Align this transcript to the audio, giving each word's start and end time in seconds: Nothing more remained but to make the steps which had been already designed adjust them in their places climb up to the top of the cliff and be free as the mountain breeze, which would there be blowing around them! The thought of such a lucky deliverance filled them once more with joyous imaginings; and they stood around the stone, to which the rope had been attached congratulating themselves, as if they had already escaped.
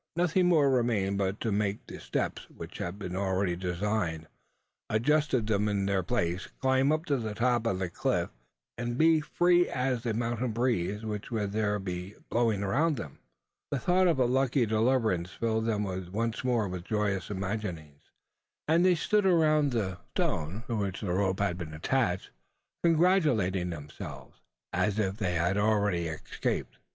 Nothing 0.15 0.47
more 0.47 0.71
remained 0.71 1.19
but 1.19 1.39
to 1.41 1.51
make 1.51 1.85
the 1.85 1.99
steps 1.99 2.49
which 2.49 2.79
had 2.79 2.97
been 2.97 3.15
already 3.15 3.55
designed 3.55 4.27
adjust 4.89 5.29
them 5.45 5.67
in 5.69 5.85
their 5.85 6.01
places 6.01 6.47
climb 6.59 6.91
up 6.91 7.05
to 7.05 7.17
the 7.17 7.35
top 7.35 7.67
of 7.67 7.77
the 7.77 7.87
cliff 7.87 8.31
and 8.79 8.97
be 8.97 9.19
free 9.21 9.69
as 9.69 10.01
the 10.01 10.15
mountain 10.15 10.53
breeze, 10.53 11.05
which 11.05 11.29
would 11.29 11.51
there 11.51 11.77
be 11.77 12.15
blowing 12.31 12.63
around 12.63 12.97
them! 12.97 13.19
The 13.69 13.77
thought 13.77 14.07
of 14.07 14.17
such 14.17 14.23
a 14.23 14.25
lucky 14.25 14.65
deliverance 14.65 15.29
filled 15.33 15.65
them 15.67 15.83
once 15.83 16.43
more 16.43 16.67
with 16.67 16.83
joyous 16.83 17.29
imaginings; 17.29 18.09
and 18.67 18.83
they 18.83 18.95
stood 18.95 19.27
around 19.27 19.69
the 19.71 19.99
stone, 20.15 20.63
to 20.65 20.77
which 20.77 21.01
the 21.01 21.13
rope 21.13 21.39
had 21.41 21.59
been 21.59 21.75
attached 21.75 22.31
congratulating 22.83 23.69
themselves, 23.69 24.39
as 24.73 24.97
if 24.97 25.17
they 25.17 25.35
had 25.35 25.59
already 25.59 26.07
escaped. 26.07 26.79